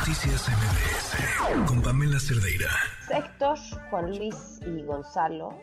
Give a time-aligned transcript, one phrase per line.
[0.00, 2.70] Noticias MBS con Pamela Cerdeira.
[3.10, 3.58] Héctor,
[3.90, 5.60] Juan Luis y Gonzalo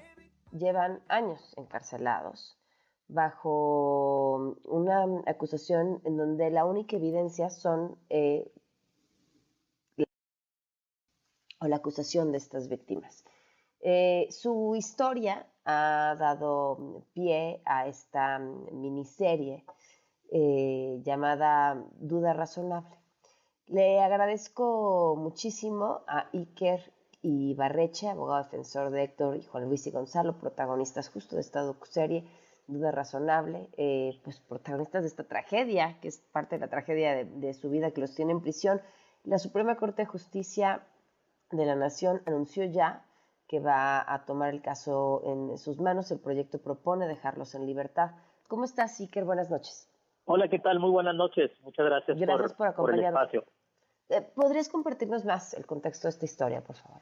[0.51, 2.55] llevan años encarcelados
[3.07, 8.51] bajo una acusación en donde la única evidencia son eh,
[11.59, 13.25] o la acusación de estas víctimas.
[13.79, 19.65] Eh, su historia ha dado pie a esta miniserie
[20.31, 23.06] eh, llamada Duda Razonable.
[23.67, 29.91] Le agradezco muchísimo a Iker y Barreche, abogado defensor de Héctor y Juan Luis y
[29.91, 32.23] Gonzalo, protagonistas justo de esta serie
[32.67, 37.25] Duda Razonable, eh, pues protagonistas de esta tragedia, que es parte de la tragedia de,
[37.25, 38.81] de su vida que los tiene en prisión.
[39.25, 40.83] La Suprema Corte de Justicia
[41.51, 43.03] de la Nación anunció ya
[43.47, 46.11] que va a tomar el caso en sus manos.
[46.11, 48.11] El proyecto propone dejarlos en libertad.
[48.47, 49.25] ¿Cómo estás, Iker?
[49.25, 49.89] Buenas noches.
[50.25, 50.79] Hola, ¿qué tal?
[50.79, 51.51] Muy buenas noches.
[51.63, 53.31] Muchas gracias, gracias por, acompañarnos.
[53.31, 53.56] el espacio.
[54.09, 57.01] Eh, ¿Podrías compartirnos más el contexto de esta historia, por favor?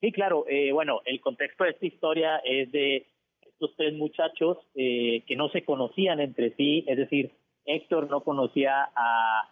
[0.00, 0.44] Sí, claro.
[0.48, 3.06] Eh, bueno, el contexto de esta historia es de
[3.40, 7.32] estos tres muchachos eh, que no se conocían entre sí, es decir,
[7.64, 9.48] Héctor no conocía a,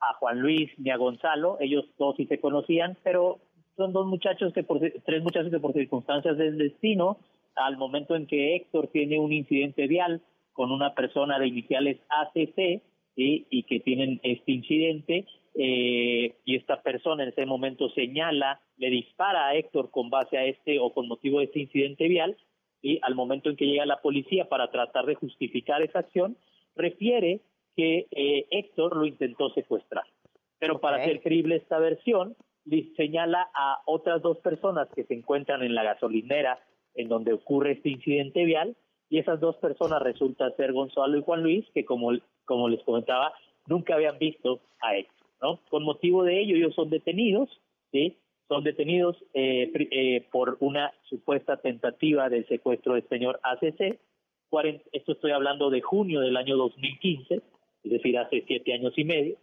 [0.00, 3.40] a Juan Luis ni a Gonzalo, ellos dos sí se conocían, pero
[3.76, 7.18] son dos muchachos que por tres muchachos que por circunstancias del destino,
[7.56, 12.82] al momento en que Héctor tiene un incidente vial, con una persona de iniciales ACC
[13.16, 19.48] y que tienen este incidente eh, y esta persona en ese momento señala, le dispara
[19.48, 22.36] a Héctor con base a este o con motivo de este incidente vial
[22.82, 26.36] y al momento en que llega la policía para tratar de justificar esa acción,
[26.76, 27.40] refiere
[27.76, 30.04] que eh, Héctor lo intentó secuestrar.
[30.58, 32.36] Pero para hacer creíble esta versión,
[32.96, 36.60] señala a otras dos personas que se encuentran en la gasolinera
[36.94, 38.76] en donde ocurre este incidente vial
[39.10, 42.12] y esas dos personas resultan ser Gonzalo y Juan Luis, que como,
[42.44, 43.34] como les comentaba,
[43.66, 45.60] nunca habían visto a Héctor, ¿no?
[45.68, 47.50] Con motivo de ello, ellos son detenidos,
[47.90, 48.16] ¿sí?
[48.48, 53.98] Son detenidos eh, eh, por una supuesta tentativa del secuestro del señor ACC.
[54.92, 57.34] Esto estoy hablando de junio del año 2015,
[57.84, 59.36] es decir, hace siete años y medio.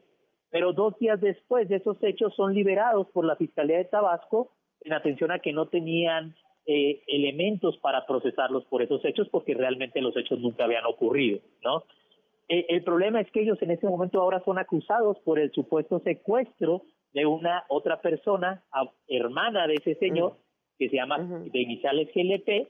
[0.50, 4.94] Pero dos días después de esos hechos son liberados por la Fiscalía de Tabasco en
[4.94, 6.36] atención a que no tenían
[6.70, 11.84] eh, elementos para procesarlos por esos hechos porque realmente los hechos nunca habían ocurrido, ¿no?
[12.50, 16.00] Eh, el problema es que ellos en ese momento ahora son acusados por el supuesto
[16.00, 16.84] secuestro
[17.14, 18.64] de una otra persona,
[19.08, 20.38] hermana de ese señor,
[20.78, 22.68] que se llama de iniciales GLP,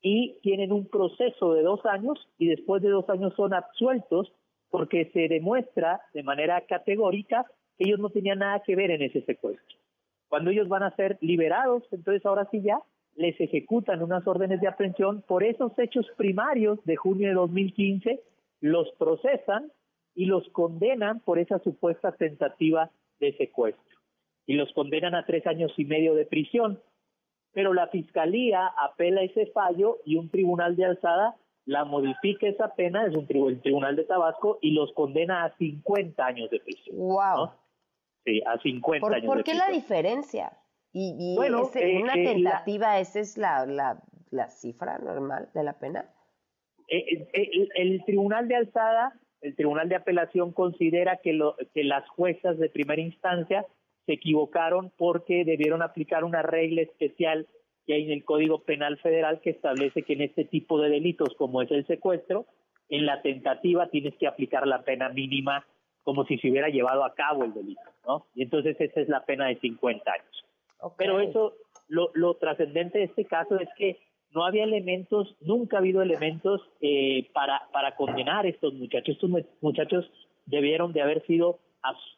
[0.00, 4.32] y tienen un proceso de dos años y después de dos años son absueltos
[4.70, 7.46] porque se demuestra de manera categórica
[7.76, 9.76] que ellos no tenían nada que ver en ese secuestro.
[10.28, 12.80] Cuando ellos van a ser liberados, entonces ahora sí ya
[13.16, 18.22] les ejecutan unas órdenes de aprehensión por esos hechos primarios de junio de 2015,
[18.60, 19.70] los procesan
[20.14, 23.98] y los condenan por esa supuesta tentativa de secuestro.
[24.46, 26.80] Y los condenan a tres años y medio de prisión.
[27.52, 33.06] Pero la fiscalía apela ese fallo y un tribunal de alzada la modifica esa pena,
[33.06, 36.96] es un el tribunal de Tabasco, y los condena a 50 años de prisión.
[36.96, 37.50] ¡Wow!
[38.24, 40.52] Sí, a 50 ¿Por, años ¿Por qué la diferencia?
[40.92, 43.64] Y, bueno, eh, una eh, tentativa, ¿esa es la,
[44.30, 46.10] la, cifra normal de la pena?
[46.88, 47.28] Eh,
[47.74, 52.68] el, tribunal de alzada, el tribunal de apelación considera que, lo, que las juezas de
[52.68, 53.64] primera instancia
[54.06, 57.46] se equivocaron porque debieron aplicar una regla especial
[57.86, 61.34] que hay en el Código Penal Federal que establece que en este tipo de delitos,
[61.36, 62.46] como es el secuestro,
[62.88, 65.64] en la tentativa tienes que aplicar la pena mínima
[66.02, 68.26] como si se hubiera llevado a cabo el delito, ¿no?
[68.34, 70.44] Y entonces esa es la pena de 50 años.
[70.96, 71.54] Pero eso,
[71.88, 73.98] lo, lo trascendente de este caso es que
[74.32, 79.16] no había elementos, nunca ha habido elementos eh, para, para condenar a estos muchachos.
[79.16, 79.30] Estos
[79.60, 80.10] muchachos
[80.46, 81.58] debieron de haber sido,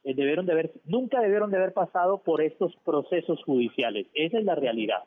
[0.04, 4.06] eh, debieron de haber, nunca debieron de haber pasado por estos procesos judiciales.
[4.14, 5.04] Esa es la realidad.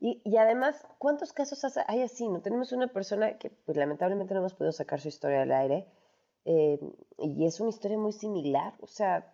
[0.00, 2.28] Y, y además, ¿cuántos casos hay así?
[2.28, 5.86] No tenemos una persona que pues, lamentablemente no hemos podido sacar su historia al aire.
[6.44, 6.78] Eh,
[7.18, 8.74] y es una historia muy similar.
[8.80, 9.32] O sea,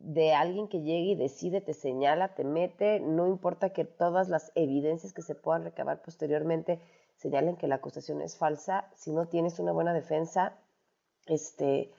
[0.00, 4.52] de alguien que llegue y decide, te señala, te mete, no importa que todas las
[4.54, 6.80] evidencias que se puedan recabar posteriormente
[7.16, 10.58] señalen que la acusación es falsa, si no tienes una buena defensa,
[11.26, 11.92] este,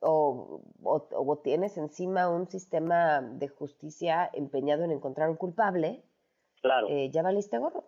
[0.00, 6.02] o, o, tienes encima un sistema de justicia empeñado en encontrar un culpable,
[6.60, 6.88] claro.
[6.88, 7.84] Eh, ya valiste gorro.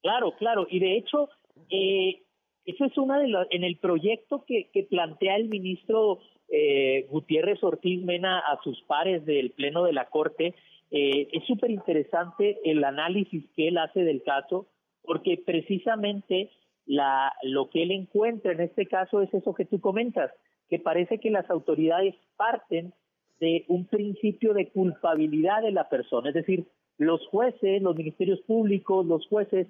[0.00, 1.28] Claro, claro, y de hecho,
[1.70, 2.23] eh,
[2.64, 7.62] eso es una de las, en el proyecto que, que plantea el ministro eh, Gutiérrez
[7.62, 10.54] Ortiz Mena a sus pares del Pleno de la Corte,
[10.90, 14.68] eh, es súper interesante el análisis que él hace del caso,
[15.02, 16.50] porque precisamente
[16.86, 20.30] la, lo que él encuentra en este caso es eso que tú comentas,
[20.68, 22.92] que parece que las autoridades parten
[23.40, 29.04] de un principio de culpabilidad de la persona, es decir, los jueces, los ministerios públicos,
[29.04, 29.66] los jueces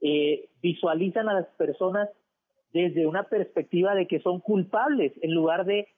[0.00, 2.08] eh, visualizan a las personas
[2.72, 5.88] desde una perspectiva de que son culpables en lugar de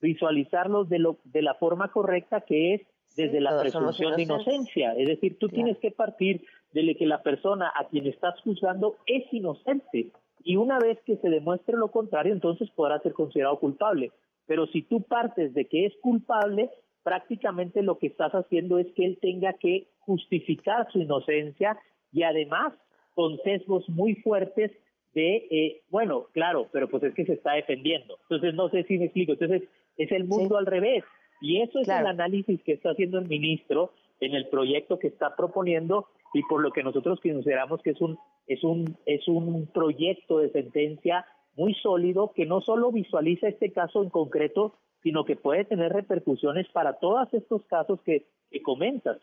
[0.00, 2.82] visualizarlos de, lo, de la forma correcta que es
[3.16, 4.92] desde la presunción de inocencia.
[4.96, 9.24] Es decir, tú tienes que partir de que la persona a quien estás juzgando es
[9.32, 10.10] inocente
[10.42, 14.10] y una vez que se demuestre lo contrario, entonces podrá ser considerado culpable.
[14.46, 16.70] Pero si tú partes de que es culpable,
[17.02, 21.78] prácticamente lo que estás haciendo es que él tenga que justificar su inocencia
[22.12, 22.74] y además
[23.14, 24.70] con sesgos muy fuertes
[25.14, 28.18] de, eh, bueno, claro, pero pues es que se está defendiendo.
[28.22, 29.32] Entonces, no sé si me explico.
[29.32, 29.62] Entonces,
[29.96, 31.04] es el mundo al revés.
[31.40, 35.36] Y eso es el análisis que está haciendo el ministro en el proyecto que está
[35.36, 40.38] proponiendo y por lo que nosotros consideramos que es un es un es un proyecto
[40.38, 41.26] de sentencia
[41.56, 46.66] muy sólido que no solo visualiza este caso en concreto, sino que puede tener repercusiones
[46.68, 49.18] para todos estos casos que, que comentas.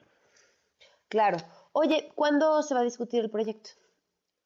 [1.09, 1.37] Claro.
[1.73, 3.71] Oye, ¿cuándo se va a discutir el proyecto?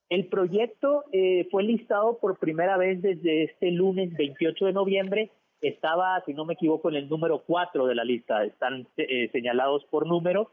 [0.10, 5.32] El proyecto eh, fue listado por primera vez desde este lunes 28 de noviembre.
[5.62, 8.44] Estaba, si no me equivoco, en el número 4 de la lista.
[8.44, 10.52] Están eh, señalados por número.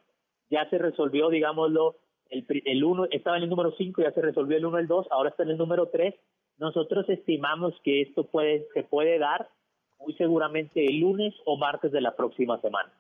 [0.50, 1.96] Ya se resolvió, digámoslo,
[2.30, 5.08] el, el uno, estaba en el número 5, ya se resolvió el 1, el 2,
[5.10, 6.14] ahora está en el número 3.
[6.58, 9.48] Nosotros estimamos que esto puede, se puede dar
[9.98, 12.92] muy seguramente el lunes o martes de la próxima semana.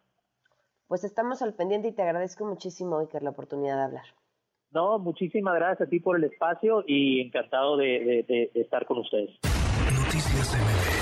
[0.88, 4.04] Pues estamos al pendiente y te agradezco muchísimo, Iker, la oportunidad de hablar.
[4.72, 9.30] No, muchísimas gracias a ti por el espacio y encantado de, estar con ustedes.
[9.94, 11.01] Noticias